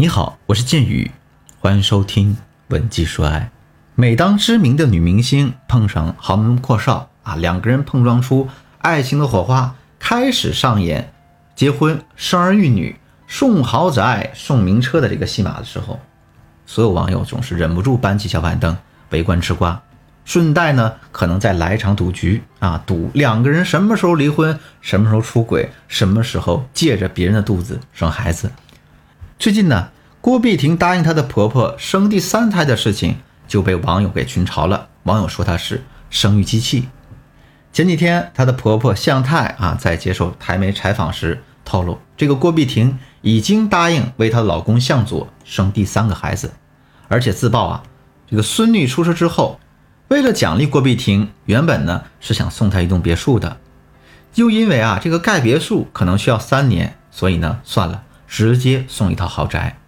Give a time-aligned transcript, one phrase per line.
[0.00, 1.10] 你好，我是剑宇，
[1.58, 2.34] 欢迎收听
[2.68, 3.40] 《文姬说爱》。
[3.96, 8.48] 每当知名的女明星碰上豪门阔少啊，两个人碰撞出
[8.78, 11.12] 爱情的火花，开始上演
[11.56, 12.94] 结婚、生儿育女、
[13.26, 15.98] 送豪宅、送名车的这个戏码的时候，
[16.64, 18.76] 所有网友总是忍不住搬起小板凳
[19.10, 19.82] 围观吃瓜，
[20.24, 28.48] 顺带呢可能再来一场赌局啊，赌两个人什么时候离婚，什么时候出轨，什么时候借着别人的肚子生孩子。
[29.38, 34.88] 最近呢，郭碧婷答应她的婆婆生第三胎的事情就被网友给群嘲了。
[35.04, 36.88] 网友说她是生育机器。
[37.72, 46.52] 前几天，她的婆婆向太啊在接受台媒采访时透露，这个郭碧婷已经答应为她老公向佐生第三个孩子，
[47.06, 47.84] 而且自曝啊，
[48.28, 49.60] 这个孙女出生之后，
[50.08, 53.58] 为了奖励郭碧婷，原本呢是想送她一栋别墅的，
[54.34, 58.02] 又因为啊这个盖别墅可能需要三年，所以呢算了。
[58.28, 59.78] 直接送一套豪宅，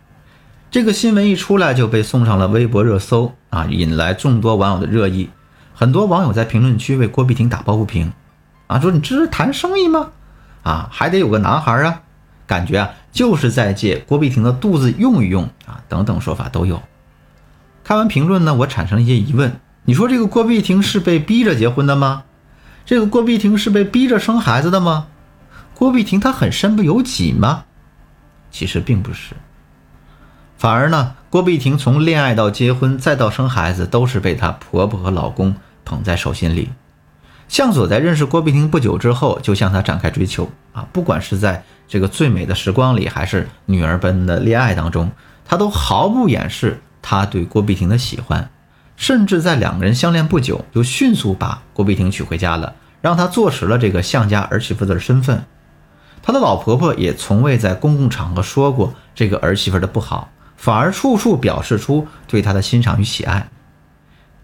[0.71, 5.29] 这个新闻一出来就被送上了微博热搜啊，引来众多网友的热议。
[5.75, 8.13] 很多网友在评论区为郭碧婷打抱不平，
[8.67, 10.09] 啊，说你这是谈生意吗？
[10.63, 12.01] 啊，还得有个男孩啊，
[12.47, 16.83] 感觉啊就是在借郭碧婷的肚子用一用啊，等等说法都有。
[17.85, 22.25] 看完评论呢，我产生一些疑问：你说这个郭碧婷是被逼着结婚的吗？
[22.87, 25.07] 这个郭碧婷是被逼着生孩子的吗？
[25.75, 27.65] 郭碧婷她很身不由己吗？
[28.51, 29.35] 其实并不是，
[30.59, 36.71] 反而呢，郭碧婷从恋爱到结婚再到生孩子，都是被她婆婆和老公捧在手心里。
[37.49, 45.11] 向佐在认识郭碧婷不久之后，就向她展开追求啊，不管是在这个最美的时光里，还是女儿般的恋爱当中，
[45.45, 48.51] 他都毫不掩饰他对郭碧婷的喜欢，
[48.97, 55.45] 甚至在两个人相恋不久，就迅速把郭碧婷娶回家了，让她坐实了这个向家儿媳妇的身份。
[56.23, 63.49] 他的老婆婆也从未在公共场合说过这个儿媳妇的不好，反而处处表示出对她的欣赏与喜爱。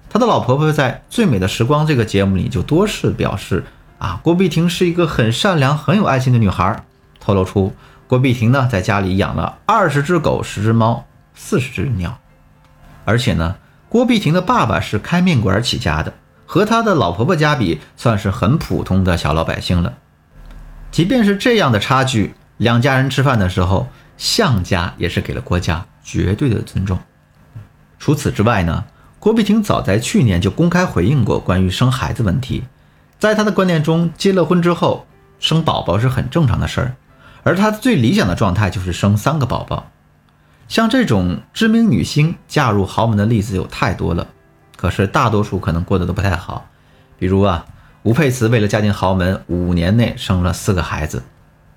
[0.09, 3.65] 他的老婆婆在《最美的时光》这个节目里就多次表示
[3.99, 6.85] ：“啊，郭碧婷是一个很善良、很有爱心的女孩。”
[7.21, 7.75] 透露出
[8.07, 12.19] 郭碧婷呢在家里养了二十只狗、十只猫、四十只鸟，
[13.05, 13.57] 而且呢，
[13.89, 16.15] 郭碧婷的爸爸是开面馆起家的，
[16.47, 19.95] 和他的老婆婆家比，算是很普通的小老百姓了。
[20.97, 23.87] 即便是这样的差距，两家人吃饭的时候，
[24.17, 26.99] 向家也是给了郭家绝对的尊重。
[27.99, 28.83] 除此之外呢，
[29.19, 32.65] 郭碧婷早在去年就公开回应过关于生孩子问题，
[33.19, 35.07] 在她的观念中，结了婚之后
[35.39, 36.97] 生宝宝是很正常的事儿，
[37.43, 39.91] 而她最理想的状态就是生三个宝宝。
[40.67, 44.27] 像这种知名女星嫁入豪门的例子有太多了，
[44.79, 46.67] 可是大多数可能过得都不太好，
[47.19, 47.67] 比如啊。
[48.07, 51.25] 吴佩慈为了嫁进豪门，五年内生了四个孩子，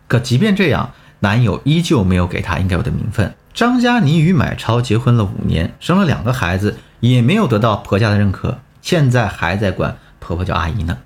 [0.07, 0.91] 可即便这样，
[1.21, 3.33] 男友依旧没有给她应该有的名分。
[3.51, 10.99] 张嘉倪与买超结婚了五年，生了两个孩子，也没有得到婆家的认可，现在还在管婆婆叫阿姨呢。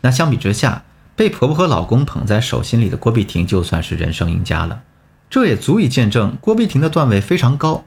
[0.00, 0.84] 那相比之下，
[1.14, 4.80] 被婆婆和老公捧在手心里的郭碧婷就算是人生赢家了，
[5.28, 7.84] 这也足以见证郭碧婷的段位非常高。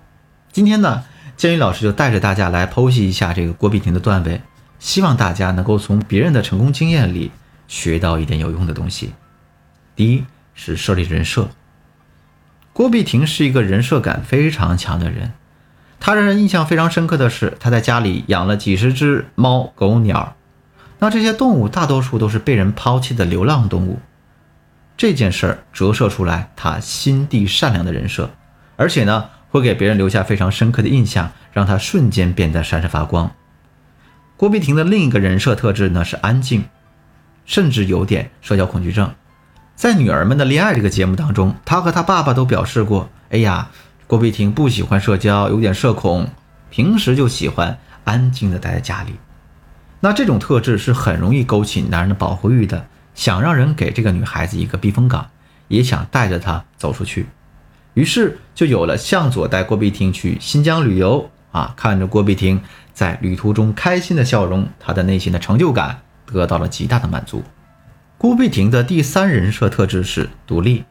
[0.52, 1.04] 今天呢，
[1.36, 4.40] 建宇老师就带着大家来剖析一下这个郭碧婷的段位。
[4.84, 7.32] 希望大家能够从别人的成功经验里
[7.70, 9.14] 学到一点有用的东西。
[9.96, 11.50] 第一是设立人设。
[12.74, 15.32] 郭碧婷是一个人设感非常强的人，
[16.02, 20.36] 她让人印象非常深刻的是，她在家里养了几十只猫狗鸟，
[21.00, 24.00] 那这些动物大多数都是被人抛弃的流浪动物。
[24.98, 28.32] 这件事儿折射出来她心地善良的人设，
[28.76, 33.32] 而且呢，会给别人留下非常深刻的印象，让她瞬间变得闪闪发光。
[34.36, 36.66] 郭碧婷的另一个人设特质呢是安静，
[37.46, 39.14] 甚至有点社交恐惧症。
[39.76, 43.70] 在《女儿们的恋爱》这个节目当中，她和她爸爸都表示过：“哎呀，
[44.08, 46.28] 郭碧婷不喜欢社交，有点社恐，
[46.70, 49.14] 平时就喜欢安静的待在家里。”
[50.02, 55.30] 那这种特质是很容易勾起男人的保护欲的，想让人给这个女孩子一个避风港，
[55.68, 57.28] 也想带着她走出去。
[57.94, 62.60] 于是就有了向佐带郭碧婷去新疆旅游啊，看着郭碧婷。
[62.94, 67.44] 在旅途中开心的笑容，他的内心的成就感得到了极大的满足。
[68.18, 70.86] 郭碧婷的第三人设特质是独立，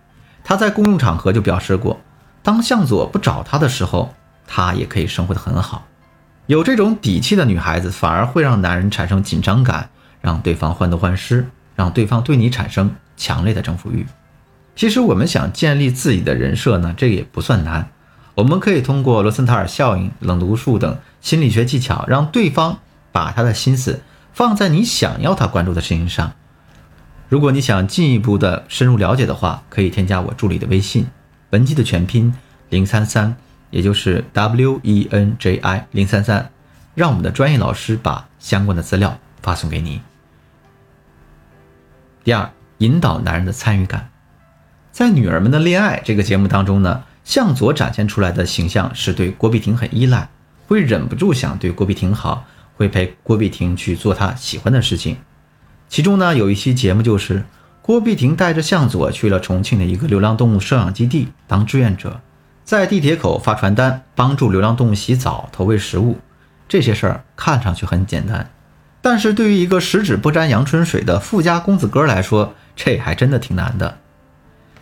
[0.44, 2.00] 她在公众场合就表示过，
[2.42, 4.14] 当向佐不找她的时候，
[4.46, 5.86] 她也可以生活的很好。
[6.46, 9.88] 有这种底气的女孩子，反而会让男人产生紧张感，
[10.20, 11.46] 让对方患得患失，
[11.76, 14.04] 让对方对你产生强烈的征服欲。
[14.74, 17.88] 其实我们想建立自己的人设呢，这也不算难。
[18.34, 22.80] 我们可以通过罗森塔尔效应、冷读术等心理学技巧，让对方
[23.12, 24.02] 把他的心思
[24.34, 26.32] 放在你想要他关注的事情上。
[27.28, 31.06] 如果你想进一步的深入了解的话，可以添加我助理的微信，
[31.50, 32.34] 文姬的全拼
[32.68, 33.34] 零三三，
[33.70, 36.50] 也就是 W E N J I 零三三，
[36.94, 40.02] 让我们的专业老师把相关的资料发送给你。
[42.24, 44.10] 第二，引导男人的参与感，
[44.90, 50.28] 在《女儿们的恋爱》这个节目当中呢，向佐展现出来的形象是对郭碧婷很依赖，
[50.66, 52.44] 会忍不住想对郭碧婷好，
[52.76, 55.16] 会陪郭碧婷去做她喜欢的事情。
[55.88, 57.44] 其中呢，有一期节目就是
[57.82, 62.20] 郭碧婷带着向佐去了重庆的一个流浪动物收养基地当志愿者，
[62.64, 66.18] 在地铁口发传单，帮助流浪动物洗澡、投喂食物，
[66.68, 68.50] 这些事儿看上去很简单。
[69.02, 73.98] 但是对于一个十指不沾阳春水的富家公子哥来说，这还真的挺难的。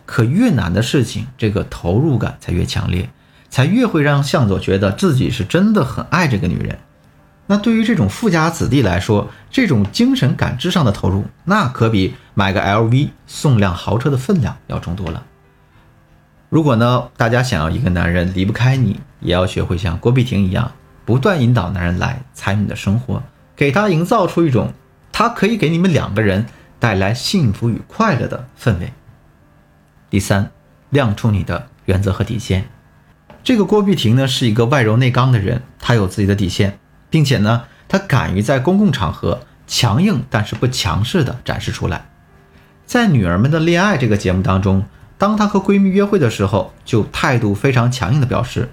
[0.05, 3.09] 可越难的事情，这个投入感才越强烈，
[3.51, 6.79] 才越会让向佐觉得自己是真的很爱这个女人。
[7.47, 15.25] 那对于这种富家子弟来说，这种精神感知上的投入，那可比买个 LV 送辆豪车的分量要重多了。
[16.49, 20.71] 如果呢，大家想要一个男人离不开你，也要学会像郭碧婷一样，
[21.05, 23.23] 不断引导男人来参与你的生活。
[23.57, 24.73] 给他营造出一种，
[25.11, 26.47] 他可以给你们两个人
[26.79, 28.93] 带来幸福与快乐的氛围。
[30.09, 30.51] 第三，
[30.91, 32.69] 亮出你的原则和底线。
[33.43, 36.79] 这个郭碧婷呢是一个外柔内刚的人，她有自己的底线，
[37.09, 42.07] 并且呢，她敢于在公共场合强硬但是不强势的展示出来。
[42.85, 44.85] 在《女儿们的恋爱》这个节目当中，
[45.17, 48.71] 当她和闺蜜约会的时候，就态度非常强硬的表示，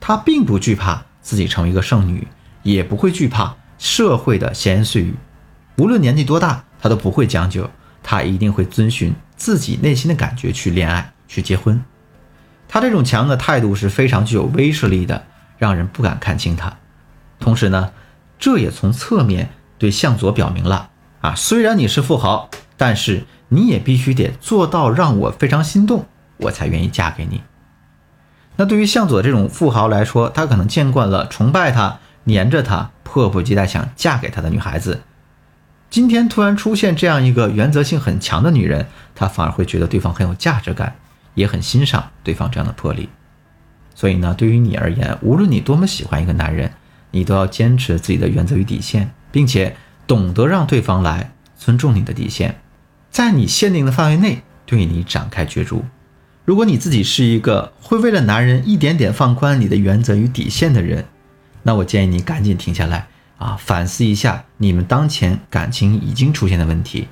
[0.00, 2.28] 她并不惧怕自己成为一个剩女，
[2.62, 3.56] 也不会惧怕。
[3.76, 5.14] 社会的闲言碎语，
[5.76, 7.68] 无论年纪多大，他都不会将就，
[8.02, 11.82] 他一定会遵循自己内心的感觉去恋爱、去结婚。
[12.74, 15.26] 他这种强硬的态度是非常具有威慑力的，
[15.58, 16.76] 让人不敢看清他。
[17.38, 17.92] 同时呢，
[18.36, 20.90] 这也从侧面对向佐表明了：
[21.20, 26.06] 啊，虽然你是富豪，但是你也必须得做到让我非常心动，
[26.38, 27.42] 我才愿意嫁给你。
[28.56, 32.90] 那对于向佐这种富豪来说，他可能见惯了崇拜他、黏着他。
[33.04, 35.02] 迫不及待想嫁给他的女孩子，
[35.88, 40.96] 今天突然出现这样一个原则性很强的女人，他反而会觉得对方很有价值感，
[41.34, 43.08] 也很欣赏对方这样的魄力。
[43.94, 46.72] 所以呢，对于你而言，无论你多么喜欢一个男人，
[47.12, 49.76] 你都要坚持自己的原则与底线，并且
[50.06, 52.60] 懂得让对方来尊重你的底线，
[53.10, 55.84] 在你限定的范围内对你展开角逐。
[56.44, 61.04] 如果你自己是一个会为了男人一点点放宽你的原则与底线的人，
[61.62, 63.06] 那我建议你赶紧停下来
[63.38, 67.08] 啊，反思一下你们当前感情已经出现的问题。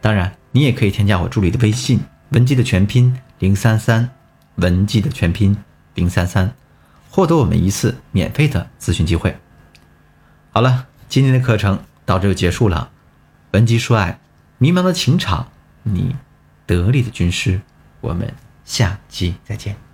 [0.00, 2.00] 当然，你也可以添加我助理的微信
[2.30, 4.10] 文姬的全拼零三三，
[4.56, 5.56] 文姬的全拼
[5.94, 6.54] 零三三，
[7.10, 9.38] 获得我们一次免费的咨询机会。
[10.50, 12.90] 好了，今天的课程到这就结束了。
[13.52, 14.18] 文姬说爱，
[14.58, 15.48] 迷茫的情场，
[15.82, 16.16] 你
[16.66, 17.60] 得力的军师。
[18.00, 19.87] 我们下期再见。